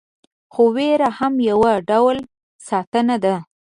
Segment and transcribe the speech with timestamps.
[0.53, 2.17] خو ویره هم یو ډول
[2.67, 3.35] ساتنه ده.